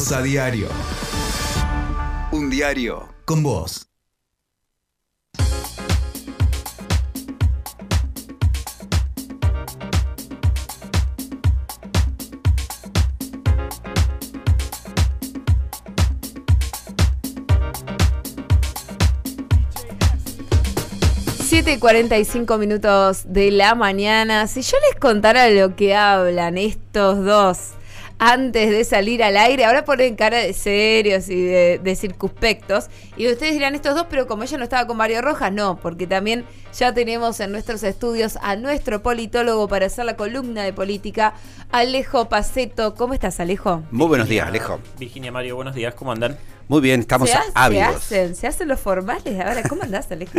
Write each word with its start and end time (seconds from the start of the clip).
A 0.00 0.22
diario. 0.22 0.66
Un 2.32 2.48
diario 2.48 3.06
con 3.26 3.42
vos. 3.42 3.86
Siete 21.44 21.74
y 21.74 21.78
45 21.78 22.56
minutos 22.56 23.24
de 23.26 23.50
la 23.50 23.74
mañana. 23.74 24.46
Si 24.46 24.62
yo 24.62 24.78
les 24.88 24.98
contara 24.98 25.50
lo 25.50 25.76
que 25.76 25.94
hablan 25.94 26.56
estos 26.56 27.22
dos 27.22 27.74
antes 28.20 28.70
de 28.70 28.84
salir 28.84 29.24
al 29.24 29.36
aire. 29.36 29.64
Ahora 29.64 29.84
ponen 29.84 30.14
cara 30.14 30.36
de 30.36 30.52
serios 30.52 31.28
y 31.28 31.42
de, 31.42 31.96
circunspectos. 31.96 32.88
Y 33.16 33.26
ustedes 33.26 33.54
dirán 33.54 33.74
estos 33.74 33.94
dos, 33.94 34.06
pero 34.08 34.28
como 34.28 34.44
ella 34.44 34.58
no 34.58 34.64
estaba 34.64 34.86
con 34.86 34.98
Mario 34.98 35.22
Rojas, 35.22 35.50
no, 35.52 35.76
porque 35.80 36.06
también 36.06 36.44
ya 36.78 36.94
tenemos 36.94 37.40
en 37.40 37.50
nuestros 37.50 37.82
estudios 37.82 38.38
a 38.42 38.54
nuestro 38.56 39.02
politólogo 39.02 39.66
para 39.66 39.86
hacer 39.86 40.04
la 40.04 40.16
columna 40.16 40.62
de 40.62 40.72
política, 40.72 41.32
Alejo 41.72 42.28
Paceto. 42.28 42.94
¿Cómo 42.94 43.14
estás, 43.14 43.40
Alejo? 43.40 43.82
Muy 43.90 44.06
buenos 44.06 44.28
días, 44.28 44.46
Alejo. 44.46 44.80
Virginia 44.98 45.32
Mario, 45.32 45.56
buenos 45.56 45.74
días, 45.74 45.94
¿cómo 45.94 46.12
andan? 46.12 46.36
Muy 46.68 46.82
bien, 46.82 47.00
estamos 47.00 47.30
ávidos. 47.54 48.02
Se 48.02 48.20
hacen, 48.20 48.36
se 48.36 48.46
hacen 48.46 48.68
los 48.68 48.78
formales 48.78 49.40
ahora. 49.40 49.62
¿Cómo 49.68 49.82
andás, 49.82 50.12
Alejo? 50.12 50.38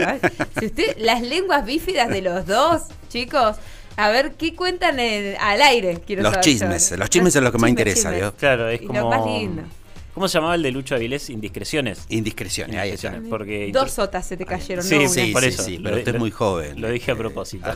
si 0.60 0.68
usted, 0.68 0.98
las 0.98 1.22
lenguas 1.22 1.66
bífidas 1.66 2.10
de 2.10 2.22
los 2.22 2.46
dos, 2.46 2.84
chicos, 3.10 3.58
a 3.98 4.10
ver, 4.10 4.34
¿qué 4.34 4.56
cuentan 4.56 5.00
al 5.00 5.62
aire? 5.62 6.02
Quiero 6.06 6.24
los 6.24 6.40
chismes, 6.40 6.92
los 6.98 7.10
chismes 7.10 7.34
son 7.34 7.44
lo 7.44 7.52
que 7.52 7.58
más 7.58 7.70
interesa. 7.70 8.32
Claro, 8.38 8.70
es 8.70 8.82
como... 8.82 9.00
Lo 9.00 9.10
más 9.10 9.26
lindo. 9.26 9.64
¿Cómo 10.14 10.28
se 10.28 10.38
llamaba 10.38 10.56
el 10.56 10.62
de 10.62 10.72
Lucho 10.72 10.96
Avilés? 10.96 11.30
Indiscreciones. 11.30 12.06
Indiscreciones, 12.10 12.76
ahí 12.76 12.92
está. 12.92 13.22
Porque 13.30 13.72
Dos 13.72 13.92
sotas 13.92 14.26
se 14.26 14.36
te 14.36 14.46
cayeron. 14.46 14.84
Sí, 14.84 15.08
sí, 15.08 15.32
por 15.32 15.44
eso. 15.44 15.64
Sí, 15.64 15.80
pero 15.82 15.98
usted 15.98 16.16
es 16.16 16.20
muy 16.20 16.32
joven. 16.32 16.82
Lo 16.82 16.90
dije 16.90 17.12
a 17.12 17.16
propósito. 17.16 17.70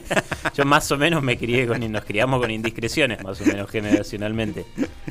Yo 0.54 0.64
más 0.66 0.90
o 0.92 0.98
menos 0.98 1.22
me 1.22 1.38
crié 1.38 1.66
con, 1.66 1.90
nos 1.90 2.04
criamos 2.04 2.40
con 2.40 2.50
indiscreciones, 2.50 3.22
más 3.22 3.40
o 3.40 3.44
menos 3.46 3.70
generacionalmente. 3.70 4.66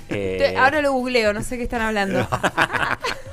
Eh, 0.09 0.53
ahora 0.57 0.81
lo 0.81 0.93
googleo, 0.93 1.33
no 1.33 1.41
sé 1.41 1.57
qué 1.57 1.63
están 1.63 1.81
hablando. 1.81 2.27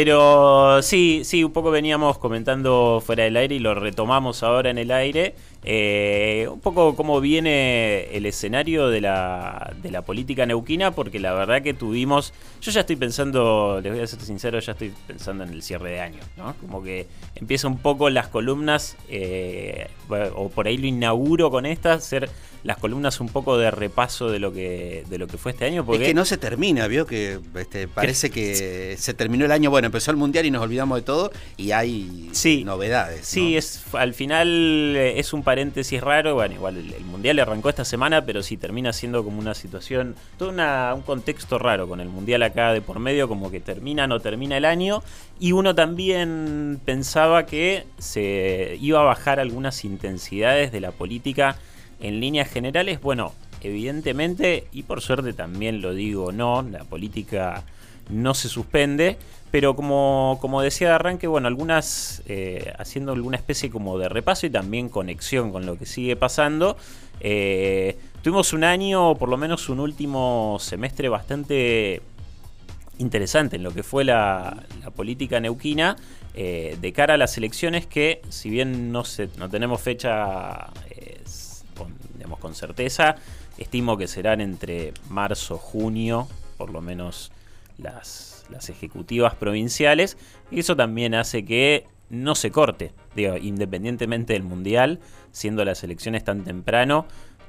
Pero 0.00 0.80
sí, 0.80 1.22
sí, 1.24 1.42
un 1.42 1.50
poco 1.50 1.72
veníamos 1.72 2.18
comentando 2.18 3.02
fuera 3.04 3.24
del 3.24 3.36
aire 3.36 3.56
y 3.56 3.58
lo 3.58 3.74
retomamos 3.74 4.44
ahora 4.44 4.70
en 4.70 4.78
el 4.78 4.92
aire. 4.92 5.34
Eh, 5.64 6.46
un 6.48 6.60
poco 6.60 6.94
cómo 6.94 7.20
viene 7.20 8.04
el 8.16 8.24
escenario 8.24 8.90
de 8.90 9.00
la, 9.00 9.74
de 9.82 9.90
la 9.90 10.02
política 10.02 10.46
neuquina, 10.46 10.92
porque 10.92 11.18
la 11.18 11.34
verdad 11.34 11.62
que 11.62 11.74
tuvimos. 11.74 12.32
Yo 12.60 12.70
ya 12.70 12.82
estoy 12.82 12.94
pensando, 12.94 13.80
les 13.82 13.92
voy 13.92 14.00
a 14.00 14.06
ser 14.06 14.20
sincero, 14.20 14.60
ya 14.60 14.70
estoy 14.70 14.92
pensando 15.08 15.42
en 15.42 15.50
el 15.50 15.62
cierre 15.62 15.90
de 15.90 16.00
año, 16.00 16.20
¿no? 16.36 16.54
Como 16.60 16.80
que 16.80 17.08
empieza 17.34 17.66
un 17.66 17.78
poco 17.78 18.08
las 18.08 18.28
columnas, 18.28 18.96
eh, 19.08 19.88
o 20.36 20.48
por 20.48 20.68
ahí 20.68 20.76
lo 20.76 20.86
inauguro 20.86 21.50
con 21.50 21.66
estas, 21.66 22.04
ser 22.04 22.30
las 22.64 22.78
columnas 22.78 23.20
un 23.20 23.28
poco 23.28 23.56
de 23.58 23.70
repaso 23.70 24.30
de 24.30 24.38
lo 24.38 24.52
que 24.52 25.04
de 25.08 25.18
lo 25.18 25.26
que 25.26 25.38
fue 25.38 25.52
este 25.52 25.64
año. 25.64 25.84
Porque... 25.84 26.02
Es 26.02 26.08
que 26.08 26.14
no 26.14 26.24
se 26.24 26.38
termina, 26.38 26.86
vio 26.86 27.06
que 27.06 27.38
este, 27.56 27.88
parece 27.88 28.30
que 28.30 28.96
se 28.98 29.14
terminó 29.14 29.44
el 29.44 29.52
año, 29.52 29.70
bueno, 29.70 29.86
empezó 29.86 30.10
el 30.10 30.16
mundial 30.16 30.46
y 30.46 30.50
nos 30.50 30.62
olvidamos 30.62 30.98
de 30.98 31.02
todo 31.02 31.30
y 31.56 31.72
hay 31.72 32.30
novedades. 32.64 33.26
Sí, 33.26 33.56
es 33.56 33.82
al 33.92 34.14
final 34.14 34.94
eh, 34.96 35.18
es 35.18 35.32
un 35.32 35.42
paréntesis 35.42 36.00
raro, 36.00 36.34
bueno, 36.34 36.54
igual 36.54 36.76
el, 36.76 37.04
mundial 37.04 37.38
arrancó 37.38 37.68
esta 37.68 37.84
semana, 37.84 38.24
pero 38.24 38.42
sí 38.42 38.56
termina 38.56 38.92
siendo 38.92 39.24
como 39.24 39.38
una 39.38 39.54
situación, 39.54 40.14
todo 40.36 40.50
un 40.50 41.02
contexto 41.02 41.58
raro 41.58 41.88
con 41.88 42.00
el 42.00 42.08
mundial 42.08 42.42
acá 42.42 42.72
de 42.72 42.80
por 42.80 42.98
medio, 42.98 43.28
como 43.28 43.50
que 43.50 43.60
termina, 43.60 44.06
no 44.06 44.20
termina 44.20 44.56
el 44.56 44.64
año 44.64 45.02
y 45.40 45.52
uno 45.52 45.74
también 45.74 46.80
pensaba 46.84 47.46
que 47.46 47.86
se 47.98 48.76
iba 48.80 49.00
a 49.00 49.04
bajar 49.04 49.40
algunas 49.40 49.84
intensidades 49.84 50.72
de 50.72 50.80
la 50.80 50.90
política 50.90 51.56
en 52.00 52.20
líneas 52.20 52.48
generales, 52.48 53.00
bueno, 53.00 53.32
evidentemente, 53.62 54.66
y 54.72 54.84
por 54.84 55.00
suerte 55.00 55.32
también 55.32 55.80
lo 55.80 55.94
digo, 55.94 56.32
no, 56.32 56.62
la 56.62 56.84
política 56.84 57.64
no 58.10 58.34
se 58.34 58.48
suspende, 58.48 59.18
pero 59.50 59.74
como, 59.74 60.38
como 60.40 60.60
decía 60.62 60.88
de 60.88 60.94
arranque, 60.94 61.26
bueno, 61.26 61.48
algunas, 61.48 62.22
eh, 62.26 62.72
haciendo 62.78 63.12
alguna 63.12 63.36
especie 63.36 63.70
como 63.70 63.98
de 63.98 64.08
repaso 64.08 64.46
y 64.46 64.50
también 64.50 64.88
conexión 64.88 65.52
con 65.52 65.66
lo 65.66 65.78
que 65.78 65.86
sigue 65.86 66.16
pasando, 66.16 66.76
eh, 67.20 67.96
tuvimos 68.22 68.52
un 68.52 68.64
año, 68.64 69.14
por 69.16 69.28
lo 69.28 69.36
menos 69.36 69.68
un 69.68 69.80
último 69.80 70.58
semestre 70.60 71.08
bastante 71.08 72.02
interesante 72.98 73.56
en 73.56 73.62
lo 73.62 73.72
que 73.72 73.82
fue 73.82 74.04
la, 74.04 74.64
política 74.94 75.38
neuquina 75.38 75.96
eh, 76.34 76.76
de 76.80 76.92
cara 76.92 77.14
a 77.14 77.16
las 77.16 77.36
elecciones 77.38 77.86
que, 77.86 78.20
si 78.28 78.50
bien 78.50 78.90
no, 78.90 79.04
se, 79.04 79.28
no 79.38 79.48
tenemos 79.48 79.80
fecha 79.80 80.68
con 82.36 82.54
certeza. 82.54 83.16
Estimo 83.56 83.96
que 83.96 84.06
serán 84.06 84.40
entre 84.40 84.92
marzo, 85.08 85.56
junio, 85.56 86.28
por 86.56 86.70
lo 86.70 86.80
menos 86.80 87.32
las, 87.78 88.44
las 88.50 88.68
ejecutivas 88.68 89.34
provinciales. 89.34 90.18
Y 90.50 90.60
eso 90.60 90.76
también 90.76 91.14
hace 91.14 91.44
que 91.44 91.86
no 92.10 92.34
se 92.34 92.50
corte, 92.50 92.92
digo, 93.14 93.36
independientemente 93.36 94.32
del 94.32 94.42
mundial, 94.42 95.00
siendo 95.30 95.64
las 95.64 95.84
elecciones 95.84 96.24
tan 96.24 96.44
temprano, 96.44 97.06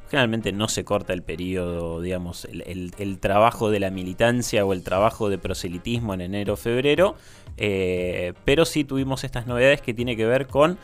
generalmente 0.10 0.52
no 0.52 0.68
se 0.68 0.84
corta 0.84 1.14
el 1.14 1.22
periodo, 1.22 2.02
digamos, 2.02 2.46
el, 2.46 3.20
trabajo 3.20 3.70
de 3.70 3.80
la 3.80 3.92
militancia 3.92 4.66
o 4.66 4.74
el 4.74 4.84
trabajo 4.84 5.30
de 5.30 5.38
proselitismo 5.38 6.14
en 6.14 6.22
enero 6.22 6.58
febrero, 6.58 7.16
eh, 7.58 8.34
pero 8.44 8.66
sí 8.66 8.84
tuvimos 8.84 9.24
estas 9.24 9.46
novedades 9.46 9.82
que 9.82 9.94
tiene 9.94 10.18
que 10.18 10.26
ver 10.26 10.48
con 10.48 10.78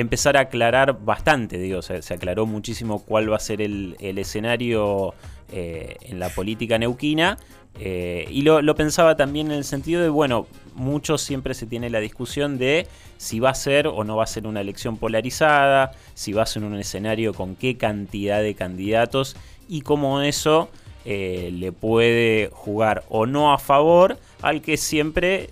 empezar 0.00 0.36
a 0.36 0.42
aclarar 0.42 1.04
bastante, 1.04 1.58
digo, 1.58 1.82
se, 1.82 2.14
aclaró 2.14 2.46
muchísimo 2.46 3.00
cuál 3.00 3.32
va 3.32 3.36
a 3.36 3.40
ser 3.40 3.60
el, 3.60 3.96
escenario 4.00 5.12
eh, 5.50 5.96
en 6.02 6.20
la 6.20 6.28
política 6.28 6.78
neuquina. 6.78 7.36
Eh, 7.80 8.26
y 8.30 8.42
lo, 8.42 8.74
pensaba 8.76 9.16
también 9.16 9.48
en 9.48 9.58
el 9.58 9.64
sentido 9.64 10.00
de, 10.00 10.08
bueno, 10.08 10.46
mucho 10.74 11.18
siempre 11.18 11.52
se 11.54 11.66
tiene 11.66 11.90
la 11.90 11.98
discusión 11.98 12.58
de 12.58 12.86
si 13.16 13.40
va 13.40 13.50
a 13.50 13.54
ser 13.54 13.88
o 13.88 14.04
no 14.04 14.16
va 14.16 14.22
a 14.22 14.28
ser 14.28 14.46
una 14.46 14.60
elección 14.60 14.98
polarizada, 14.98 15.90
si 16.14 16.32
va 16.32 16.44
a 16.44 16.46
ser 16.46 16.62
un 16.62 16.76
escenario 16.76 17.34
con 17.34 17.56
qué 17.56 17.76
cantidad 17.76 18.40
de 18.40 18.54
candidatos 18.54 19.34
y 19.68 19.80
cómo 19.80 20.20
eso 20.22 20.68
eh, 21.06 21.50
le 21.52 21.72
puede 21.72 22.50
jugar 22.52 23.02
o 23.08 23.26
no 23.26 23.52
a 23.52 23.58
favor 23.58 24.16
al 24.42 24.62
que 24.62 24.76
siempre, 24.76 25.50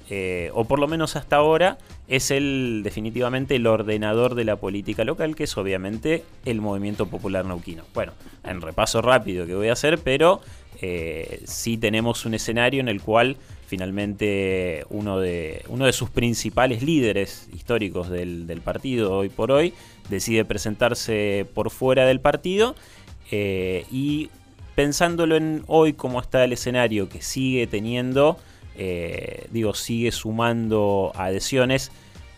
o 0.52 0.64
por 0.64 0.78
lo 0.78 0.86
menos 0.86 1.16
hasta 1.16 1.34
ahora, 1.36 1.78
es 2.08 2.30
el 2.30 2.82
definitivamente 2.84 3.56
el 3.56 3.66
ordenador 3.66 4.34
de 4.34 4.44
la 4.44 4.56
política 4.56 5.04
local, 5.04 5.34
que 5.34 5.44
es 5.44 5.56
obviamente 5.56 6.24
el 6.44 6.60
movimiento 6.60 7.06
popular 7.06 7.44
nauquino. 7.44 7.84
Bueno, 7.94 8.12
en 8.44 8.60
repaso 8.60 9.02
rápido 9.02 9.46
que 9.46 9.54
voy 9.54 9.68
a 9.68 9.72
hacer, 9.72 9.98
pero 9.98 10.40
eh, 10.80 11.42
sí 11.44 11.78
tenemos 11.78 12.24
un 12.26 12.34
escenario 12.34 12.80
en 12.80 12.88
el 12.88 13.00
cual 13.00 13.36
finalmente 13.66 14.84
uno 14.90 15.18
de, 15.18 15.64
uno 15.68 15.86
de 15.86 15.92
sus 15.92 16.10
principales 16.10 16.82
líderes 16.82 17.48
históricos 17.52 18.08
del, 18.10 18.60
partido 18.64 19.16
hoy 19.16 19.28
por 19.28 19.50
hoy 19.50 19.74
decide 20.08 20.44
presentarse 20.44 21.46
por 21.54 21.70
fuera 21.70 22.06
del 22.06 22.20
partido 22.20 22.76
eh, 23.30 23.84
y 23.90 24.30
pensándolo 24.74 25.36
en 25.36 25.64
hoy 25.66 25.94
como 25.94 26.20
está 26.20 26.44
el 26.44 26.52
escenario 26.52 27.08
que 27.08 27.22
sigue 27.22 27.66
teniendo 27.66 28.38
eh, 28.76 29.46
digo, 29.50 29.74
sigue 29.74 30.12
sumando 30.12 31.12
adhesiones 31.14 31.90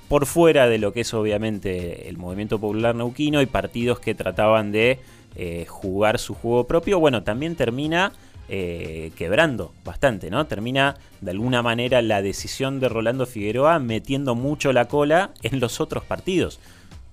por 0.08 0.26
fuera 0.26 0.68
de 0.68 0.78
lo 0.78 0.92
que 0.92 1.02
es 1.02 1.14
obviamente 1.14 2.08
el 2.08 2.16
movimiento 2.16 2.58
popular 2.58 2.94
neuquino 2.94 3.42
y 3.42 3.46
partidos 3.46 4.00
que 4.00 4.14
trataban 4.14 4.72
de 4.72 4.98
eh, 5.36 5.66
jugar 5.68 6.18
su 6.18 6.34
juego 6.34 6.66
propio, 6.66 6.98
bueno, 6.98 7.22
también 7.22 7.54
termina 7.54 8.12
eh, 8.48 9.12
quebrando 9.16 9.72
bastante, 9.84 10.30
¿no? 10.30 10.46
Termina 10.46 10.96
de 11.20 11.32
alguna 11.32 11.62
manera 11.62 12.00
la 12.00 12.22
decisión 12.22 12.80
de 12.80 12.88
Rolando 12.88 13.26
Figueroa 13.26 13.78
metiendo 13.78 14.34
mucho 14.34 14.72
la 14.72 14.86
cola 14.88 15.32
en 15.42 15.60
los 15.60 15.80
otros 15.80 16.02
partidos. 16.04 16.58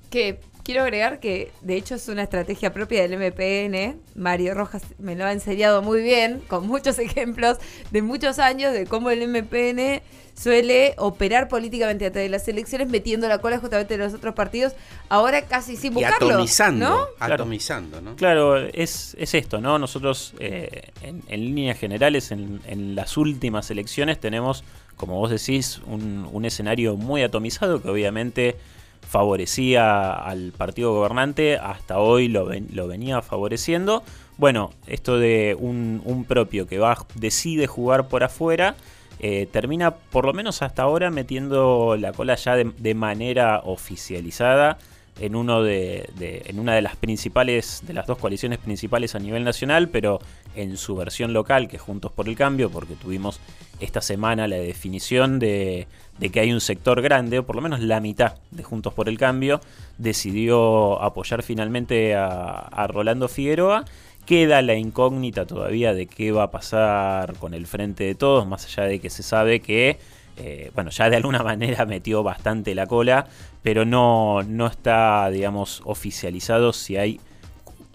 Que 0.10 0.40
quiero 0.66 0.82
agregar 0.82 1.20
que 1.20 1.52
de 1.62 1.78
hecho 1.78 1.96
es 1.96 2.10
una 2.10 2.24
estrategia 2.24 2.74
propia 2.74 3.08
del 3.08 3.18
MPN. 3.18 4.02
Mario 4.16 4.56
Rojas 4.56 4.82
me 4.98 5.16
lo 5.16 5.24
ha 5.24 5.32
enseñado 5.32 5.82
muy 5.82 6.02
bien, 6.02 6.42
con 6.48 6.68
muchos 6.68 7.00
ejemplos 7.00 7.58
de 7.92 8.02
muchos 8.02 8.40
años 8.40 8.74
de 8.74 8.86
cómo 8.86 9.12
el 9.12 9.28
MPN 9.28 10.02
suele 10.34 10.96
operar 10.98 11.48
políticamente 11.48 12.08
ante 12.08 12.28
las 12.28 12.46
elecciones 12.50 12.90
metiendo 12.90 13.30
la 13.30 13.38
cola 13.38 13.60
justamente 13.60 13.94
en 13.94 14.02
los 14.02 14.14
otros 14.14 14.34
partidos, 14.34 14.74
ahora 15.08 15.44
casi 15.44 15.78
sin 15.78 15.94
buscarlo. 15.94 16.28
Y 16.28 16.32
atomizando, 16.32 16.90
¿no? 16.90 17.06
Atomizando, 17.20 18.02
¿no? 18.02 18.16
Claro, 18.18 18.58
es, 18.58 19.16
esto, 19.18 19.62
¿no? 19.62 19.80
Nosotros 19.80 20.34
eh, 20.40 20.90
en, 21.02 21.24
líneas 21.30 21.80
generales 21.80 22.32
en, 22.32 22.96
las 22.96 23.16
últimas 23.16 23.72
elecciones 23.72 24.20
tenemos, 24.20 24.66
como 24.98 25.18
vos 25.20 25.30
decís, 25.30 25.80
un, 25.86 26.28
un 26.30 26.44
escenario 26.44 26.98
muy 26.98 27.22
atomizado 27.24 27.82
que 27.82 27.88
obviamente 27.88 28.58
favorecía 29.08 30.14
al 30.14 30.52
partido 30.52 30.94
gobernante, 30.94 31.58
hasta 31.58 32.00
hoy 32.00 32.28
lo, 32.28 32.46
venía 32.88 33.22
favoreciendo. 33.22 34.04
Bueno, 34.38 34.72
esto 34.88 35.18
de 35.18 35.56
un, 35.58 36.26
propio 36.28 36.68
que 36.68 36.80
va, 36.80 36.98
decide 37.16 37.68
jugar 37.68 38.08
por 38.08 38.24
afuera, 38.24 38.76
eh, 39.20 39.48
termina 39.52 39.92
por 39.92 40.26
lo 40.26 40.34
menos 40.34 40.62
hasta 40.62 40.84
ahora 40.84 41.10
metiendo 41.10 41.96
la 41.98 42.12
cola 42.12 42.36
ya 42.36 42.56
de, 42.56 42.94
manera 42.94 43.62
oficializada 43.64 44.78
en 45.20 45.36
uno 45.36 45.64
de, 45.64 46.10
en 46.46 46.60
una 46.60 46.76
de 46.76 46.82
las 46.82 46.96
principales 46.96 47.82
de 47.86 47.94
las 47.94 48.06
dos 48.06 48.18
coaliciones 48.18 48.60
principales 48.60 49.16
a 49.16 49.20
nivel 49.20 49.44
nacional 49.44 49.90
pero 49.90 50.20
en 50.56 50.78
su 50.78 50.96
versión 50.96 51.34
local 51.34 51.68
que 51.68 51.78
Juntos 51.78 52.12
por 52.12 52.28
el 52.28 52.36
Cambio 52.36 52.70
porque 52.70 52.96
tuvimos 52.96 53.40
esta 53.80 54.02
semana 54.02 54.48
la 54.48 54.58
definición 54.58 55.40
de, 55.40 55.88
que 56.32 56.40
hay 56.40 56.52
un 56.52 56.62
sector 56.62 57.02
grande 57.02 57.40
o 57.40 57.46
por 57.46 57.56
lo 57.56 57.62
menos 57.62 57.80
la 57.80 58.00
mitad 58.00 58.36
de 58.52 58.64
Juntos 58.64 58.94
por 58.94 59.08
el 59.10 59.18
Cambio 59.18 59.62
decidió 59.98 61.02
apoyar 61.02 61.44
finalmente 61.44 62.16
a 62.16 62.88
Rolando 62.90 63.28
Figueroa. 63.28 63.86
Queda 64.26 64.64
la 64.64 64.74
incógnita 64.74 65.46
todavía 65.46 65.94
de 65.94 66.08
qué 66.08 66.32
va 66.32 66.44
a 66.44 66.52
pasar 66.52 67.36
con 67.36 67.54
el 67.54 67.68
frente 67.68 68.06
de 68.06 68.16
todos, 68.16 68.48
más 68.48 68.66
allá 68.66 68.88
de 68.88 69.00
que 69.00 69.12
se 69.12 69.22
sabe 69.22 69.60
que, 69.60 70.00
eh, 70.38 70.72
bueno, 70.74 70.90
ya 70.90 71.10
de 71.10 71.18
alguna 71.18 71.44
manera 71.44 71.86
metió 71.86 72.24
bastante 72.24 72.76
la 72.76 72.88
cola, 72.88 73.28
pero 73.62 73.86
no, 73.86 74.44
no 74.44 74.68
está, 74.68 75.30
digamos, 75.30 75.82
oficializado 75.86 76.74
si 76.74 76.98
hay 76.98 77.20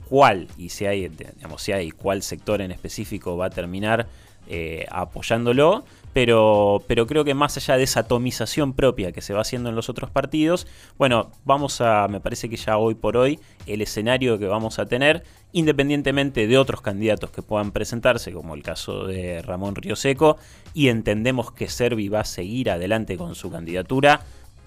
cuál 0.08 0.48
y 0.58 0.70
si 0.70 0.86
hay, 0.86 1.08
digamos, 1.08 1.62
si 1.62 1.72
hay 1.72 1.90
cuál 1.90 2.22
sector 2.22 2.60
en 2.60 2.72
específico 2.72 3.36
va 3.36 3.46
a 3.46 3.50
terminar 3.50 4.06
eh, 4.48 4.86
apoyándolo 4.90 5.84
pero, 6.12 6.82
pero 6.86 7.06
creo 7.06 7.24
que 7.24 7.34
más 7.34 7.56
allá 7.56 7.76
de 7.76 7.84
esa 7.84 8.00
atomización 8.00 8.72
propia 8.72 9.12
que 9.12 9.20
se 9.20 9.32
va 9.32 9.42
haciendo 9.42 9.68
en 9.68 9.76
los 9.76 9.88
otros 9.88 10.10
partidos, 10.10 10.66
bueno, 10.98 11.30
vamos 11.44 11.80
a, 11.80 12.08
me 12.08 12.20
parece 12.20 12.48
que 12.48 12.56
ya 12.56 12.76
hoy 12.76 12.94
por 12.94 13.16
hoy, 13.16 13.38
el 13.66 13.82
escenario 13.82 14.38
que 14.38 14.46
vamos 14.46 14.78
a 14.78 14.86
tener, 14.86 15.22
independientemente 15.52 16.46
de 16.46 16.58
otros 16.58 16.80
candidatos 16.80 17.30
que 17.30 17.42
puedan 17.42 17.72
presentarse, 17.72 18.32
como 18.32 18.54
el 18.54 18.62
caso 18.62 19.06
de 19.06 19.42
Ramón 19.42 19.74
Seco, 19.94 20.36
y 20.74 20.88
entendemos 20.88 21.52
que 21.52 21.68
Servi 21.68 22.08
va 22.08 22.20
a 22.20 22.24
seguir 22.24 22.70
adelante 22.70 23.16
con 23.16 23.34
su 23.34 23.50
candidatura, 23.50 24.20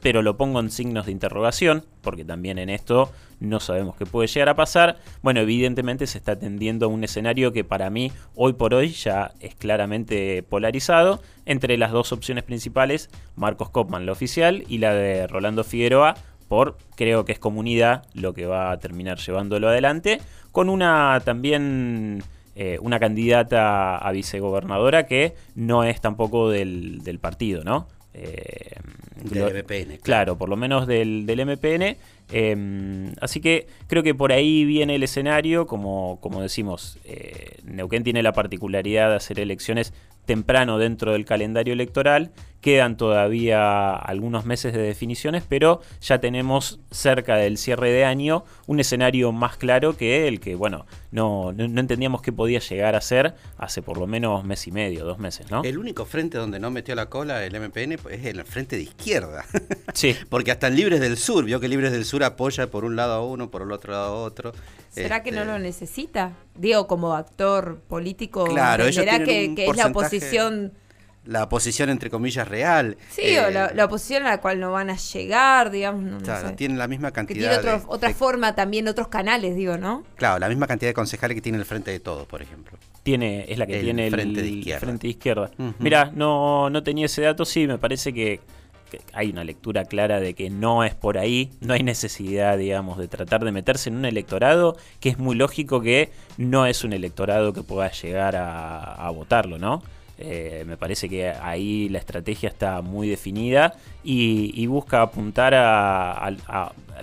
pero 0.04 0.22
lo 0.22 0.36
pongo 0.36 0.60
en 0.60 0.70
signos 0.70 1.06
de 1.06 1.14
interrogación, 1.14 1.86
porque 2.02 2.26
también 2.26 2.60
en 2.60 2.70
esto 2.70 3.10
no 3.40 3.62
sabemos 3.62 3.96
qué 3.96 4.06
puede 4.06 4.28
llegar 4.28 4.50
a 4.50 4.56
pasar. 4.56 4.98
Bueno, 5.22 5.40
evidentemente 5.40 6.08
se 6.08 6.18
está 6.18 6.38
tendiendo 6.38 6.88
a 6.88 6.90
un 6.90 7.06
escenario 7.06 7.54
que 7.54 7.64
para 7.64 7.90
mí 7.90 8.12
hoy 8.36 8.52
por 8.52 8.74
hoy 8.74 8.90
ya 8.90 9.32
es 9.40 9.56
claramente 9.56 10.44
polarizado 10.44 11.22
entre 11.46 11.78
las 11.78 11.94
dos 11.94 12.12
opciones 12.12 12.44
principales, 12.44 13.10
Marcos 13.38 13.70
Kopman, 13.70 14.06
la 14.06 14.12
oficial, 14.12 14.66
y 14.68 14.80
la 14.80 14.94
de 14.94 15.26
Rolando 15.26 15.64
Figueroa, 15.64 16.16
por 16.50 16.78
creo 16.98 17.24
que 17.24 17.32
es 17.32 17.40
comunidad 17.40 18.04
lo 18.14 18.34
que 18.34 18.46
va 18.46 18.72
a 18.72 18.80
terminar 18.80 19.20
llevándolo 19.20 19.70
adelante, 19.70 20.20
con 20.52 20.70
una 20.70 21.22
también... 21.24 22.24
Eh, 22.56 22.78
una 22.82 23.00
candidata 23.00 23.98
a 23.98 24.12
vicegobernadora 24.12 25.08
que 25.08 25.34
no 25.56 25.84
es 25.84 26.00
tampoco 26.02 26.52
del, 26.52 27.02
del 27.04 27.18
partido, 27.18 27.64
¿no? 27.64 27.88
Eh, 28.14 28.76
del 29.24 29.64
MPN. 29.64 29.98
Claro. 30.02 30.38
por 30.38 30.50
lo 30.50 30.56
menos 30.56 30.88
del, 30.88 31.26
del 31.26 31.46
MPN. 31.46 31.98
Em, 32.32 33.14
así 33.22 33.40
que 33.42 33.68
creo 33.88 34.04
que 34.04 34.16
por 34.16 34.32
ahí 34.32 34.66
viene 34.66 34.96
el 34.96 35.04
escenario, 35.04 35.68
como, 35.68 36.20
como 36.22 36.42
decimos, 36.42 36.98
eh, 37.06 37.58
Neuquén 37.64 38.04
tiene 38.04 38.24
la 38.24 38.34
particularidad 38.34 39.10
de 39.10 39.16
hacer 39.16 39.40
elecciones 39.40 39.94
temprano 40.26 40.78
dentro 40.78 41.14
del 41.14 41.26
calendario 41.26 41.74
electoral. 41.74 42.32
Quedan 42.64 42.96
todavía 42.96 43.94
algunos 43.94 44.46
meses 44.46 44.72
de 44.72 44.82
definiciones, 44.82 45.44
pero 45.46 45.82
ya 46.00 46.22
tenemos 46.22 46.80
cerca 46.92 47.36
del 47.36 47.58
cierre 47.58 47.92
de 47.92 48.06
año 48.06 48.46
un 48.68 48.80
escenario 48.80 49.34
más 49.34 49.58
claro 49.58 49.98
que 49.98 50.30
el 50.30 50.40
que, 50.40 50.56
bueno, 50.56 50.86
no, 51.12 51.52
no, 51.52 51.80
entendíamos 51.82 52.22
que 52.22 52.32
podía 52.32 52.60
llegar 52.60 52.96
a 52.96 53.02
ser 53.02 53.36
hace 53.58 53.82
por 53.82 53.98
lo 53.98 54.08
menos 54.08 54.46
mes 54.46 54.66
y 54.66 54.72
medio, 54.72 55.04
dos 55.04 55.20
meses, 55.20 55.52
¿no? 55.52 55.62
El 55.64 55.78
único 55.78 56.06
frente 56.06 56.38
donde 56.38 56.58
no 56.58 56.72
metió 56.72 56.96
la 56.96 57.08
cola 57.10 57.44
el 57.44 57.60
MPN 57.60 58.00
es 58.10 58.26
el 58.26 58.42
frente 58.46 58.78
de 58.78 58.84
izquierda. 58.84 59.46
Sí. 59.94 60.16
Porque 60.30 60.50
hasta 60.50 60.68
en 60.68 60.76
Libres 60.76 61.00
del 61.00 61.18
Sur, 61.18 61.46
vio 61.46 61.60
que 61.60 61.68
Libres 61.68 61.92
del 61.92 62.04
Sur 62.04 62.24
apoya 62.24 62.72
por 62.72 62.84
un 62.84 62.96
lado 62.96 63.14
a 63.14 63.24
uno, 63.24 63.52
por 63.52 63.62
el 63.62 63.72
otro 63.72 63.92
lado 63.92 64.06
a 64.06 64.24
otro. 64.24 64.54
¿Será 64.90 65.22
que 65.22 65.32
no 65.32 65.46
lo 65.46 65.54
este, 65.56 65.64
necesita? 65.64 66.34
Digo, 66.56 66.88
como 66.88 67.14
actor 67.14 67.80
político, 67.88 68.46
claro, 68.46 68.92
¿será 68.92 69.24
que, 69.24 69.54
es 69.56 69.78
la 69.78 69.88
oposición? 69.88 70.74
La 71.26 71.44
oposición, 71.44 71.90
entre 71.90 72.10
comillas, 72.10 72.48
real. 72.48 72.98
Sí, 73.10 73.38
o 73.38 73.50
la, 73.50 73.68
eh, 73.68 73.84
oposición 73.84 74.26
a 74.26 74.30
la 74.30 74.42
cual 74.42 74.60
no 74.60 74.72
van 74.72 74.90
a 74.90 74.98
llegar, 74.98 75.72
digamos. 75.72 76.22
claro, 76.24 76.54
tienen 76.54 76.78
la 76.78 76.88
misma 76.88 77.12
cantidad. 77.12 77.56
Que 77.56 77.62
tiene 77.62 77.82
otra 77.88 78.14
forma 78.14 78.56
también, 78.56 78.88
otros 78.88 79.08
canales, 79.08 79.56
digo, 79.56 79.78
¿no? 79.78 80.04
Claro, 80.16 80.40
la 80.40 80.50
misma 80.50 80.68
cantidad 80.68 80.90
de 80.90 80.94
concejales 80.94 81.36
que 81.36 81.42
tiene 81.42 81.58
el 81.58 81.66
Frente 81.66 81.92
de 81.92 82.00
Todos, 82.00 82.28
por 82.28 82.42
ejemplo. 82.42 82.78
Tiene, 83.04 83.46
es 83.48 83.58
la 83.58 83.66
que 83.66 83.80
tiene 83.80 84.08
el 84.08 84.14
Frente 84.14 84.42
de 84.42 84.48
Izquierda. 84.48 84.80
Frente 84.80 85.08
de 85.08 85.12
izquierda. 85.12 85.52
Mira, 85.80 86.12
no, 86.14 86.70
no 86.70 86.84
tenía 86.84 87.06
ese 87.06 87.22
dato, 87.22 87.46
sí, 87.46 87.68
me 87.68 87.78
parece 87.78 88.14
que 88.14 88.42
hay 89.14 89.30
una 89.30 89.44
lectura 89.44 89.86
clara 89.86 90.20
de 90.20 90.34
que 90.34 90.50
no 90.50 90.84
es 90.84 90.96
por 90.96 91.18
ahí, 91.18 91.52
no 91.62 91.74
hay 91.74 91.84
necesidad, 91.84 92.58
digamos, 92.58 92.98
de 92.98 93.08
tratar 93.08 93.44
de 93.44 93.52
meterse 93.52 93.90
en 93.90 93.98
un 93.98 94.06
electorado 94.06 94.78
que 95.00 95.10
es 95.10 95.18
muy 95.18 95.36
lógico 95.36 95.82
que 95.82 96.12
no 96.38 96.66
es 96.66 96.84
un 96.84 96.94
electorado 96.94 97.54
que 97.54 97.64
pueda 97.64 97.92
llegar 97.92 98.36
a, 98.36 99.10
votarlo, 99.14 99.58
¿no? 99.58 99.84
Eh, 100.18 100.64
me 100.68 100.78
parece 100.78 101.10
que 101.10 101.30
ahí 101.30 101.90
la 101.90 101.98
estrategia 101.98 102.50
está 102.50 102.82
muy 102.82 103.08
definida 103.08 103.74
y, 104.04 104.66
busca 104.68 105.02
apuntar 105.02 105.54
a, 105.56 106.32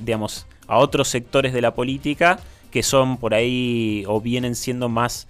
digamos, 0.00 0.46
a 0.66 0.78
otros 0.78 1.08
sectores 1.08 1.52
de 1.52 1.60
la 1.60 1.74
política 1.74 2.38
que 2.70 2.82
son 2.82 3.16
por 3.16 3.34
ahí 3.34 4.04
o 4.06 4.20
vienen 4.20 4.54
siendo 4.54 4.88
más 4.88 5.26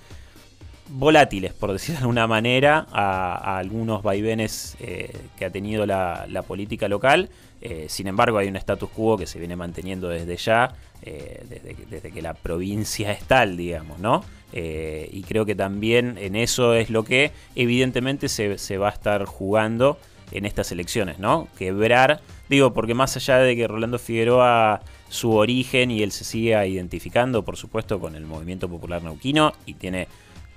volátiles, 0.91 1.53
por 1.53 1.73
decir 1.73 1.95
de 1.95 2.01
alguna 2.01 2.27
manera, 2.27 2.87
a, 2.93 3.59
algunos 3.59 4.03
vaivenes 4.03 4.77
eh, 4.81 5.17
que 5.39 5.45
ha 5.45 5.51
tenido 5.51 5.87
la, 5.87 6.45
política 6.47 6.89
local. 6.89 7.31
Eh, 7.61 7.87
sin 7.89 8.07
embargo, 8.07 8.39
hay 8.39 8.49
un 8.49 8.57
status 8.57 8.91
quo 8.91 9.17
que 9.19 9.27
se 9.27 9.39
viene 9.39 9.57
manteniendo 9.57 10.09
desde 10.09 10.37
ya, 10.37 10.75
eh, 11.03 11.45
desde, 11.89 12.11
que 12.11 12.23
la 12.23 12.35
provincia 12.35 13.13
es 13.13 13.23
tal, 13.25 13.57
digamos, 13.57 13.99
¿no? 13.99 14.25
y 14.53 15.23
creo 15.29 15.47
que 15.47 15.55
también 15.55 16.19
en 16.19 16.35
eso 16.35 16.75
es 16.75 16.91
lo 16.91 17.05
que 17.05 17.31
evidentemente 17.55 18.29
se, 18.29 18.59
se, 18.59 18.79
va 18.79 18.89
a 18.89 18.91
estar 18.91 19.25
jugando 19.25 19.97
en 20.33 20.45
estas 20.45 20.73
elecciones, 20.73 21.21
¿no? 21.21 21.47
Quebrar, 21.57 22.21
digo, 22.49 22.73
porque 22.73 22.93
más 22.93 23.17
allá 23.17 23.39
de 23.39 23.55
que 23.55 23.69
Rolando 23.69 24.01
Figueroa 24.01 24.81
su 25.09 25.33
origen 25.33 25.91
y 25.91 26.03
él 26.03 26.13
se 26.13 26.25
siga 26.25 26.67
identificando, 26.67 27.45
por 27.45 27.57
supuesto, 27.57 28.01
con 28.01 28.15
el 28.15 28.25
movimiento 28.25 28.69
popular 28.69 29.03
neuquino 29.03 29.53
y 29.67 29.75
tiene 29.75 30.09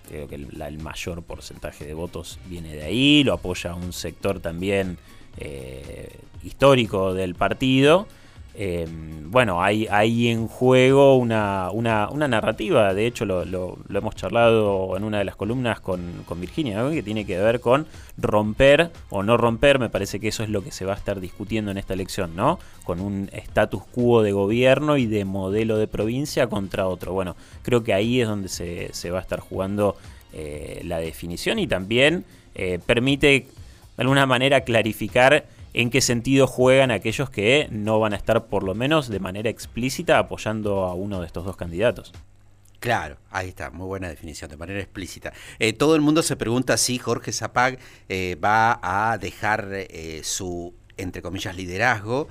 creo 0.08 0.28
que 0.28 0.36
el, 0.36 0.80
mayor 0.80 1.24
porcentaje 1.24 1.86
de 1.86 1.94
votos 1.94 2.40
viene 2.48 2.76
de 2.76 2.84
ahí, 2.84 3.24
lo 3.24 3.34
apoya 3.34 3.74
un 3.74 3.94
sector 3.94 4.40
también 4.40 4.98
eh, 5.38 6.10
histórico 6.44 7.14
del 7.14 7.36
partido. 7.36 8.08
Eh, 8.56 8.88
bueno, 9.26 9.64
hay, 9.64 9.88
hay 9.90 10.28
en 10.28 10.48
juego 10.48 11.18
una, 11.18 11.72
una, 11.72 12.28
narrativa, 12.28 12.94
de 12.94 13.08
hecho 13.08 13.26
lo, 13.26 13.46
lo, 13.46 13.80
hemos 13.92 14.16
charlado 14.16 14.96
en 14.96 15.04
una 15.04 15.18
de 15.18 15.26
las 15.26 15.36
columnas 15.36 15.80
con, 15.80 16.24
Virginia, 16.40 16.88
que 16.92 17.02
tiene 17.02 17.26
que 17.26 17.40
ver 17.40 17.60
con 17.60 17.88
romper 18.16 18.92
o 19.10 19.24
no 19.24 19.38
romper, 19.38 19.80
me 19.80 19.90
parece 19.90 20.20
que 20.20 20.28
eso 20.28 20.44
es 20.44 20.50
lo 20.50 20.64
que 20.64 20.72
se 20.72 20.86
va 20.86 20.94
a 20.94 20.98
estar 20.98 21.20
discutiendo 21.20 21.72
en 21.72 21.80
esta 21.80 21.96
elección, 21.96 22.36
¿no? 22.36 22.60
Con 22.84 23.00
un 23.00 23.28
status 23.34 23.84
quo 23.92 24.22
de 24.22 24.34
gobierno 24.34 24.98
y 24.98 25.08
de 25.08 25.26
modelo 25.26 25.80
de 25.80 25.88
provincia 25.88 26.46
contra 26.46 26.88
otro. 26.88 27.12
Bueno, 27.12 27.36
creo 27.64 27.84
que 27.84 27.96
ahí 27.96 28.22
es 28.22 28.28
donde 28.28 28.50
se, 28.50 29.10
va 29.10 29.18
a 29.18 29.22
estar 29.22 29.40
jugando 29.40 29.96
eh, 30.32 30.82
la 30.84 31.00
definición 31.00 31.58
y 31.58 31.66
también 31.66 32.24
permite 32.86 33.48
de 33.98 34.02
alguna 34.02 34.26
manera 34.26 34.62
clarificar 34.62 35.46
en 35.74 35.90
qué 35.90 36.02
sentido 36.02 36.48
juegan 36.48 36.92
aquellos 36.92 37.30
que 37.30 37.68
no 37.72 38.00
van 38.00 38.14
a 38.14 38.16
estar 38.16 38.46
por 38.46 38.64
lo 38.64 38.76
menos 38.76 39.10
de 39.10 39.20
manera 39.20 39.50
explícita 39.50 40.20
apoyando 40.20 40.84
a 40.84 40.94
uno 40.94 41.20
de 41.20 41.28
estos 41.28 41.46
dos 41.46 41.58
candidatos. 41.58 42.14
Claro, 42.84 43.16
ahí 43.32 43.48
está, 43.48 43.70
muy 43.72 43.88
buena 43.88 44.10
definición, 44.10 44.52
de 44.52 44.58
manera 44.58 44.82
explícita. 44.82 45.32
Eh, 45.58 45.72
todo 45.72 45.96
el 45.96 46.02
mundo 46.02 46.22
se 46.22 46.36
pregunta 46.36 46.76
si 46.76 47.00
Jorge 47.00 47.32
Zapag 47.32 47.80
eh, 48.10 48.38
va 48.44 48.78
a 48.84 49.18
dejar 49.18 49.70
eh, 49.72 50.20
su, 50.24 50.74
entre 50.98 51.22
comillas, 51.22 51.56
liderazgo. 51.56 52.28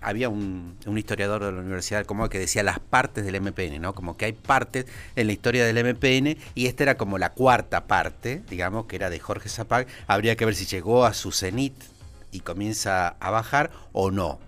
Había 0.00 0.28
un, 0.28 0.76
historiador 0.96 1.44
de 1.44 1.52
la 1.52 1.60
Universidad 1.60 2.04
como 2.06 2.28
que 2.28 2.38
decía 2.38 2.62
las 2.62 2.80
partes 2.80 3.24
del 3.24 3.40
MPN, 3.40 3.80
¿no? 3.80 3.94
Como 3.94 4.16
que 4.16 4.24
hay 4.24 4.32
partes 4.32 4.86
en 5.16 5.26
la 5.28 5.32
historia 5.32 5.64
del 5.64 5.84
MPN 5.84 6.36
y 6.54 6.66
esta 6.66 6.82
era 6.82 6.96
como 6.96 7.18
la 7.18 7.30
cuarta 7.30 7.86
parte, 7.86 8.42
digamos, 8.50 8.86
que 8.86 8.96
era 8.96 9.10
de 9.10 9.20
Jorge 9.20 9.48
Zapag. 9.48 9.86
Habría 10.06 10.36
que 10.36 10.44
ver 10.44 10.54
si 10.54 10.66
llegó 10.66 11.04
a 11.04 11.14
su 11.14 11.32
cenit 11.32 11.74
y 12.32 12.40
comienza 12.40 13.16
a 13.20 13.30
bajar 13.30 13.70
o 13.92 14.10
no. 14.10 14.38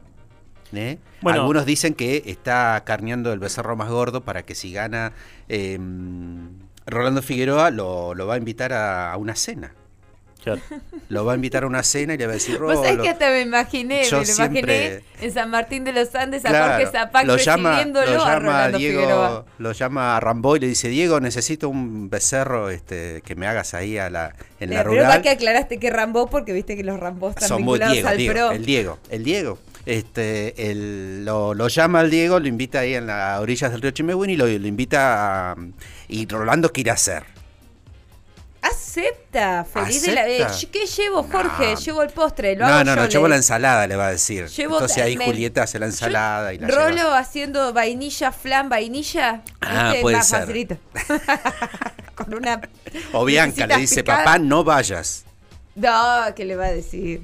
¿eh? 0.73 0.99
Algunos 1.25 1.67
dicen 1.67 1.95
que 1.95 2.23
está 2.27 2.83
carneando 2.85 3.33
el 3.33 3.39
becerro 3.39 3.77
más 3.77 3.91
gordo 3.91 4.23
para 4.23 4.43
que 4.43 4.55
si 4.55 4.73
gana 4.73 5.13
em, 5.49 6.51
Rolando 6.87 7.23
Figueroa 7.23 7.71
lo, 7.71 8.15
va 8.27 8.35
a 8.35 8.39
invitar 8.39 8.73
a, 8.73 9.17
una 9.17 9.37
cena. 9.37 9.75
Claro. 10.43 10.61
Lo 11.09 11.25
va 11.25 11.33
a 11.33 11.35
invitar 11.37 11.63
a 11.63 11.67
una 11.69 11.83
cena 11.85 12.15
y 12.15 12.19
le 12.19 12.27
va 12.27 12.33
a 12.33 12.35
decir, 12.35 12.59
Vos 12.59 12.75
sabés 12.85 12.99
que 13.01 13.09
hasta 13.11 13.31
me 13.31 13.43
imaginé, 13.43 14.05
yo 14.05 14.19
me 14.21 14.27
lo 14.27 14.33
imaginé 14.33 14.53
siempre- 14.63 15.05
en 15.21 15.33
San 15.33 15.51
Martín 15.51 15.85
de 15.85 15.93
los 15.93 16.13
Andes 16.17 16.45
a 16.45 16.49
Claro, 16.49 16.73
Jorge 16.75 16.87
Zapac 16.91 17.27
lo 17.27 17.37
llama, 17.37 17.71
recibiéndolo 17.71 18.13
lo 18.15 18.25
a 18.25 18.35
llama 18.35 18.65
a 18.65 18.71
Figueroa. 18.73 19.29
Diego, 19.29 19.47
lo 19.59 19.73
llama 19.73 20.17
a 20.17 20.21
Rambo 20.21 20.57
y 20.57 20.61
le 20.61 20.67
dice, 20.67 20.89
Diego, 20.89 21.21
necesito 21.21 21.69
un 21.69 22.11
becerro 22.11 22.71
este, 22.71 23.23
que 23.25 23.37
me 23.37 23.47
hagas 23.47 23.75
ahí 23.75 23.99
a 23.99 24.11
la, 24.11 24.35
en 24.59 24.73
Eh, 24.73 24.75
la 24.75 24.83
pero 24.83 24.91
para 24.97 25.05
rural. 25.05 25.23
que 25.23 25.31
aclaraste 25.31 25.79
que 25.79 25.91
Rambo, 25.91 26.27
porque 26.29 26.53
viste 26.53 26.77
que 26.77 26.83
los 26.83 26.99
Rambos 26.99 27.35
están 27.37 27.49
Son 27.49 27.63
muy 27.63 27.79
vinculados 27.79 27.95
Diego, 27.95 28.09
al 28.09 28.17
Diego, 28.17 28.33
pro. 28.35 28.51
el 28.53 28.65
Diego, 28.67 28.99
el 29.11 29.25
Diego. 29.25 29.59
Este, 29.87 30.71
el- 30.71 31.25
lo, 31.25 31.55
lo 31.55 31.69
llama 31.69 32.01
al 32.01 32.11
Diego, 32.11 32.41
lo 32.41 32.49
invita 32.49 32.81
ahí 32.81 32.95
en 32.95 33.07
las 33.07 33.39
orillas 33.41 33.71
del 33.73 33.81
río 33.83 33.91
Chimehuín 33.93 34.31
y 34.31 34.37
lo, 34.37 34.47
lo 34.47 34.67
invita 34.67 35.53
a... 35.53 35.57
Y 36.09 36.27
Rolando 36.29 36.73
quiere 36.73 36.91
hacer. 36.91 37.25
Acepta, 38.73 39.65
feliz 39.65 40.03
de 40.03 40.13
la 40.15 40.23
Acepta. 40.23 40.71
¿Qué 40.73 40.87
llevo, 40.87 41.23
Jorge? 41.25 41.75
No. 41.75 41.81
Llevo 41.81 42.03
el 42.03 42.11
postre, 42.11 42.57
lo 42.57 42.67
No, 42.67 42.73
hago 42.75 42.85
no, 42.85 42.91
yo, 42.91 42.97
no, 42.97 43.03
le- 43.03 43.09
llevo 43.11 43.29
la 43.29 43.37
ensalada, 43.37 43.87
le 43.87 43.97
va 43.97 44.07
a 44.09 44.11
decir. 44.11 44.47
Llevo- 44.49 44.75
Entonces 44.75 44.99
ahí 45.03 45.17
me- 45.17 45.27
Julieta 45.27 45.63
hace 45.63 45.79
la 45.79 45.87
ensalada 45.87 46.53
y 46.55 46.59
la 46.59 46.69
Rolo 46.69 46.97
lleva. 46.97 47.19
haciendo 47.19 47.73
vainilla, 47.73 48.33
flan, 48.33 48.69
vainilla. 48.69 49.43
Ah, 49.61 49.85
¿viste? 49.89 50.01
puede 50.03 50.17
Más 50.17 50.29
ser. 50.29 50.41
facilito. 50.41 50.77
Con 52.15 52.35
una. 52.35 52.61
O 53.13 53.25
Bianca 53.25 53.67
le 53.67 53.77
dice, 53.79 54.03
picada. 54.03 54.25
papá, 54.25 54.39
no 54.39 54.65
vayas. 54.65 55.25
No, 55.75 56.23
¿qué 56.37 56.45
le 56.45 56.57
va 56.57 56.67
a 56.67 56.73
decir? 56.73 57.23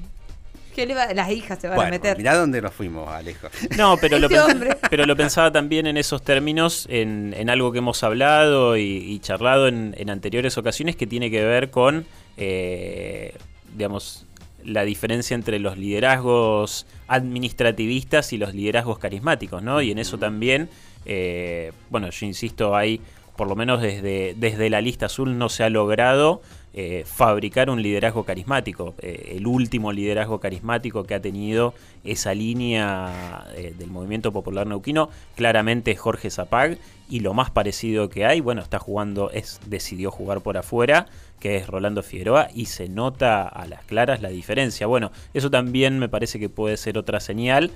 ¿Qué 0.78 0.86
le 0.86 0.94
va 0.94 1.12
Las 1.12 1.28
hijas 1.32 1.58
se 1.60 1.66
van 1.66 1.80
a 1.80 1.90
meter. 1.90 2.16
mirá 2.16 2.36
dónde 2.36 2.62
nos 2.62 2.72
fuimos, 2.72 3.08
Alejo. 3.08 3.48
No, 3.76 3.96
pero 3.96 4.16
lo, 4.20 4.28
Este 4.28 4.40
hombre. 4.40 4.76
pero 4.90 5.06
lo 5.06 5.16
pensaba 5.16 5.50
también 5.50 5.88
en 5.88 5.96
esos 5.96 6.22
términos, 6.22 6.86
en, 6.88 7.34
en 7.36 7.50
algo 7.50 7.72
que 7.72 7.78
hemos 7.78 8.04
hablado 8.04 8.76
y, 8.76 8.82
y 8.82 9.18
charlado 9.18 9.66
en, 9.66 9.96
en 9.98 10.08
anteriores 10.08 10.56
ocasiones 10.56 10.94
que 10.94 11.08
tiene 11.08 11.32
que 11.32 11.42
ver 11.42 11.70
con, 11.70 12.06
eh, 12.36 13.34
digamos, 13.74 14.24
la 14.64 14.84
diferencia 14.84 15.34
entre 15.34 15.58
los 15.58 15.76
liderazgos 15.78 16.86
administrativistas 17.08 18.32
y 18.32 18.38
los 18.38 18.54
liderazgos 18.54 19.00
carismáticos, 19.00 19.60
¿no? 19.60 19.82
Y 19.82 19.90
en 19.90 19.98
eso 19.98 20.16
también, 20.16 20.68
eh, 21.06 21.72
bueno, 21.90 22.08
yo 22.10 22.24
insisto, 22.24 22.76
hay, 22.76 23.00
por 23.38 23.48
lo 23.48 23.54
menos 23.54 23.80
desde, 23.80 24.34
desde 24.36 24.68
la 24.68 24.80
lista 24.80 25.06
azul 25.06 25.38
no 25.38 25.48
se 25.48 25.62
ha 25.62 25.70
logrado 25.70 26.42
eh, 26.74 27.04
fabricar 27.06 27.70
un 27.70 27.80
liderazgo 27.80 28.24
carismático. 28.24 28.96
Eh, 28.98 29.34
el 29.36 29.46
último 29.46 29.92
liderazgo 29.92 30.40
carismático 30.40 31.04
que 31.04 31.14
ha 31.14 31.20
tenido 31.20 31.72
esa 32.02 32.34
línea 32.34 33.46
eh, 33.54 33.72
del 33.78 33.90
movimiento 33.90 34.32
popular 34.32 34.66
neuquino 34.66 35.08
claramente 35.36 35.92
es 35.92 36.00
Jorge 36.00 36.30
Zapag 36.30 36.78
y 37.08 37.20
lo 37.20 37.32
más 37.32 37.50
parecido 37.50 38.08
que 38.08 38.26
hay, 38.26 38.40
bueno, 38.40 38.60
está 38.60 38.80
jugando, 38.80 39.30
es 39.30 39.60
decidió 39.66 40.10
jugar 40.10 40.40
por 40.40 40.58
afuera, 40.58 41.06
que 41.38 41.56
es 41.56 41.68
Rolando 41.68 42.02
Figueroa 42.02 42.48
y 42.52 42.66
se 42.66 42.88
nota 42.88 43.46
a 43.46 43.66
las 43.68 43.84
claras 43.84 44.20
la 44.20 44.30
diferencia. 44.30 44.88
Bueno, 44.88 45.12
eso 45.32 45.48
también 45.48 46.00
me 46.00 46.08
parece 46.08 46.40
que 46.40 46.48
puede 46.48 46.76
ser 46.76 46.98
otra 46.98 47.20
señal. 47.20 47.70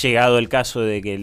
Llegado 0.00 0.38
el 0.38 0.48
caso 0.48 0.80
de 0.80 1.02
que, 1.02 1.14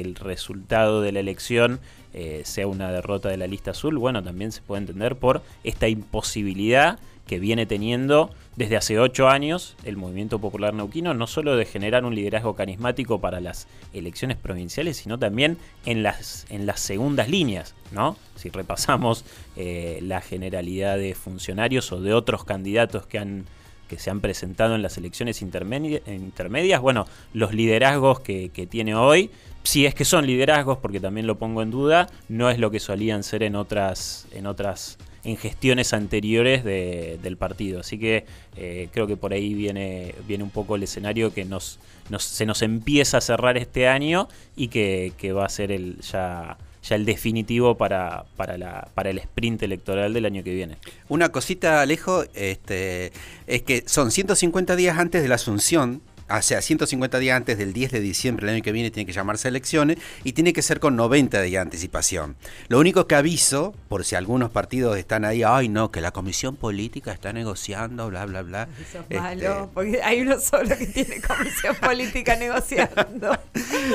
el- 0.00 0.14
resultado 0.16 1.02
de 1.02 1.12
la 1.12 1.20
elección 1.20 1.78
eh, 2.14 2.42
sea 2.44 2.66
una 2.66 2.90
derrota 2.90 3.28
de 3.28 3.36
la 3.36 3.46
lista 3.46 3.70
azul, 3.70 3.96
bueno, 3.98 4.22
también 4.22 4.50
se 4.50 4.62
puede 4.62 4.80
entender 4.80 5.16
por 5.16 5.42
esta 5.62 5.88
imposibilidad 5.88 6.98
que 7.26 7.38
viene 7.38 7.66
teniendo 7.66 8.30
desde 8.56 8.76
hace 8.78 8.98
ocho 8.98 9.28
años 9.28 9.76
el 9.84 9.96
movimiento 9.98 10.38
popular 10.38 10.72
neuquino, 10.72 11.12
no 11.14 11.26
solo 11.26 11.56
de 11.56 11.66
generar 11.66 12.04
un 12.06 12.14
liderazgo 12.14 12.54
carismático 12.56 13.20
para 13.20 13.40
las 13.40 13.68
elecciones 13.92 14.38
provinciales, 14.38 14.96
sino 14.96 15.18
también 15.18 15.58
en 15.84 16.02
las, 16.02 16.46
en 16.48 16.64
las 16.64 16.80
segundas 16.80 17.28
líneas, 17.28 17.74
¿no? 17.92 18.16
Si 18.34 18.48
repasamos 18.48 19.24
eh, 19.56 20.00
la 20.02 20.22
generalidad 20.22 20.96
de 20.96 21.14
funcionarios 21.14 21.92
o 21.92 22.00
de 22.00 22.14
otros 22.14 22.44
candidatos 22.44 23.06
que 23.06 23.18
han 23.18 23.44
que 23.88 23.98
se 23.98 24.10
han 24.10 24.20
presentado 24.20 24.74
en 24.74 24.82
las 24.82 24.96
elecciones 24.98 25.42
intermedi- 25.42 26.00
intermedias, 26.06 26.80
bueno, 26.80 27.06
los 27.32 27.52
liderazgos 27.54 28.20
que, 28.20 28.50
tiene 28.70 28.94
hoy, 28.94 29.30
si 29.64 29.86
es 29.86 29.94
que 29.94 30.04
son 30.04 30.26
liderazgos, 30.26 30.78
porque 30.78 31.00
también 31.00 31.26
lo 31.26 31.38
pongo 31.38 31.62
en 31.62 31.70
duda, 31.70 32.08
no 32.28 32.48
es 32.50 32.58
lo 32.58 32.70
que 32.70 32.80
solían 32.80 33.22
ser 33.22 33.42
en 33.42 33.56
otras, 33.56 34.26
en 34.32 34.46
otras, 34.46 34.98
en 35.24 35.36
gestiones 35.36 35.92
anteriores 35.92 36.64
de- 36.64 37.18
del 37.22 37.36
partido. 37.36 37.80
Así 37.80 37.98
que 37.98 38.24
eh, 38.56 38.88
creo 38.92 39.06
que 39.06 39.16
por 39.16 39.32
ahí 39.32 39.54
viene, 39.54 40.14
viene 40.26 40.44
un 40.44 40.50
poco 40.50 40.76
el 40.76 40.82
escenario 40.84 41.34
que 41.34 41.44
nos, 41.44 41.78
se 42.18 42.46
nos 42.46 42.62
empieza 42.62 43.18
a 43.18 43.20
cerrar 43.20 43.58
este 43.58 43.88
año 43.88 44.28
y 44.56 44.68
que, 44.68 45.12
que 45.18 45.32
va 45.32 45.44
a 45.44 45.48
ser 45.50 45.72
el 45.72 45.98
ya 46.00 46.56
ya 46.82 46.96
el 46.96 47.04
definitivo 47.04 47.76
para, 47.76 48.24
para, 48.36 48.58
la, 48.58 48.88
para 48.94 49.10
el 49.10 49.18
sprint 49.18 49.62
electoral 49.62 50.12
del 50.14 50.26
año 50.26 50.42
que 50.42 50.54
viene. 50.54 50.78
Una 51.08 51.30
cosita, 51.30 51.80
Alejo, 51.80 52.24
este, 52.34 53.12
es 53.46 53.62
que 53.62 53.84
son 53.86 54.10
150 54.10 54.76
días 54.76 54.98
antes 54.98 55.22
de 55.22 55.28
la 55.28 55.36
asunción, 55.36 56.02
o 56.30 56.42
sea, 56.42 56.60
150 56.60 57.18
días 57.18 57.36
antes 57.36 57.58
del 57.58 57.72
10 57.72 57.92
de 57.92 58.00
diciembre 58.00 58.46
del 58.46 58.56
año 58.56 58.62
que 58.62 58.72
viene 58.72 58.90
tiene 58.90 59.06
que 59.06 59.12
llamarse 59.12 59.48
elecciones 59.48 59.98
y 60.24 60.32
tiene 60.32 60.52
que 60.52 60.62
ser 60.62 60.80
con 60.80 60.96
90 60.96 61.40
días 61.42 61.52
de 61.52 61.58
anticipación. 61.58 62.36
Lo 62.68 62.78
único 62.78 63.06
que 63.06 63.14
aviso, 63.14 63.74
por 63.88 64.04
si 64.04 64.14
algunos 64.14 64.50
partidos 64.50 64.96
están 64.98 65.24
ahí, 65.24 65.42
ay 65.42 65.68
no, 65.68 65.90
que 65.90 66.00
la 66.00 66.10
comisión 66.12 66.56
política 66.56 67.12
está 67.12 67.32
negociando, 67.32 68.08
bla, 68.08 68.26
bla, 68.26 68.42
bla. 68.42 68.68
Eso 68.80 68.98
es 68.98 69.04
Este, 69.04 69.20
malo, 69.20 69.70
porque 69.72 70.02
hay 70.02 70.20
uno 70.20 70.38
solo 70.40 70.76
que 70.76 70.86
tiene 70.86 71.20
comisión 71.20 71.76
política 71.80 72.36
negociando. 72.36 73.38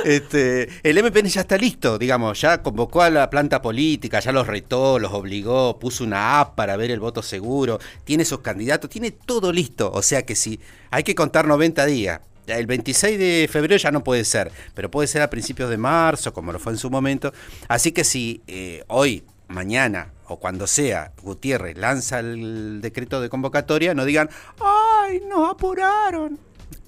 Este, 0.06 0.70
el 0.84 1.04
MPN 1.04 1.28
ya 1.28 1.42
está 1.42 1.58
listo, 1.58 1.98
digamos, 1.98 2.42
ya 2.42 2.62
convocó 2.62 3.02
a 3.02 3.10
la 3.10 3.30
planta 3.30 3.62
política, 3.62 4.20
ya 4.20 4.32
los 4.32 4.48
retó, 4.48 5.00
los 5.00 5.14
obligó, 5.14 5.80
puso 5.80 6.04
una 6.04 6.40
app 6.40 6.56
para 6.56 6.76
ver 6.78 6.92
el 6.92 7.00
voto 7.00 7.22
seguro, 7.22 7.80
tiene 8.04 8.26
sus 8.26 8.40
candidatos, 8.40 8.90
tiene 8.90 9.12
todo 9.12 9.52
listo. 9.52 9.92
O 9.94 10.02
sea 10.02 10.26
que 10.26 10.36
si 10.36 10.60
hay 10.94 11.04
que 11.04 11.16
contar 11.16 11.48
90 11.48 11.86
días. 11.88 12.22
El 12.46 12.68
26 12.68 13.18
de 13.18 13.50
febrero 13.52 13.78
ya 13.78 13.90
no 13.90 14.04
puede 14.04 14.24
ser, 14.26 14.52
pero 14.76 14.92
puede 14.92 15.08
ser 15.08 15.24
a 15.24 15.30
principios 15.30 15.70
de 15.72 15.78
marzo, 15.78 16.34
como 16.34 16.52
lo 16.52 16.60
fue 16.60 16.74
en 16.74 16.78
su 16.78 16.92
momento. 16.92 17.34
Así 17.68 17.92
que 17.94 18.04
si 18.04 18.42
eh, 18.46 18.84
hoy, 18.90 19.24
mañana 19.48 20.12
o 20.28 20.38
cuando 20.38 20.68
sea, 20.68 21.12
Gutiérrez 21.24 21.78
lanza 21.80 22.20
el 22.20 22.80
decreto 22.82 23.22
de 23.22 23.30
convocatoria, 23.30 23.96
no 23.96 24.06
digan, 24.06 24.30
¡ay, 24.60 25.22
nos 25.28 25.50
apuraron! 25.50 26.38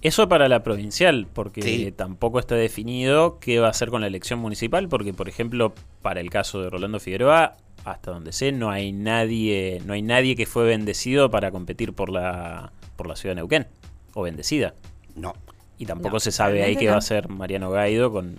Eso 0.01 0.29
para 0.29 0.47
la 0.49 0.61
provincial, 0.61 1.25
porque 1.33 1.63
Sí. 1.63 1.91
tampoco 1.91 2.37
está 2.39 2.53
definido 2.53 3.39
qué 3.39 3.57
va 3.59 3.67
a 3.67 3.71
hacer 3.71 3.89
con 3.89 4.01
la 4.01 4.07
elección 4.07 4.37
municipal, 4.37 4.87
porque 4.87 5.13
por 5.13 5.29
ejemplo, 5.29 5.73
para 6.03 6.19
el 6.21 6.29
caso 6.29 6.61
de 6.61 6.69
Rolando 6.69 6.99
Figueroa, 6.99 7.55
hasta 7.85 8.11
donde 8.11 8.33
sé, 8.33 8.51
no 8.51 8.69
hay 8.69 8.91
nadie, 8.91 9.81
no 9.85 9.93
hay 9.93 10.03
nadie 10.03 10.35
que 10.35 10.45
fue 10.45 10.63
bendecido 10.65 11.31
para 11.31 11.49
competir 11.49 11.93
por 11.93 12.09
la 12.11 12.71
por 12.97 13.07
la 13.07 13.15
ciudad 13.15 13.31
de 13.35 13.41
Neuquén 13.41 13.67
o 14.15 14.23
bendecida. 14.23 14.73
No. 15.13 15.33
Y 15.77 15.85
tampoco 15.85 16.15
No, 16.15 16.19
se 16.19 16.31
sabe 16.31 16.63
ahí 16.63 16.75
qué 16.75 16.87
va 16.87 16.95
a 16.95 16.99
hacer 16.99 17.29
Mariano 17.29 17.69
Gaido 17.69 18.11
con, 18.11 18.37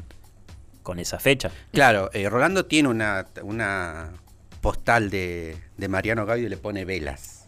con 0.83 0.99
esa 0.99 1.21
fecha. 1.21 1.52
Claro, 1.73 2.11
eh, 2.12 2.28
Rolando 2.28 2.64
tiene 2.64 2.88
una, 2.88 3.26
una 3.42 4.11
postal 4.61 5.11
de, 5.11 5.56
de 5.76 5.88
Mariano 5.88 6.26
Gaudio 6.26 6.47
y 6.47 6.49
le 6.49 6.56
pone 6.56 6.85
velas. 6.85 7.45